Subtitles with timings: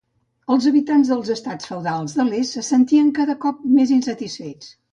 [0.53, 4.77] Els habitants dels estats feudals de l'est se sentien cada cop més insatisfets.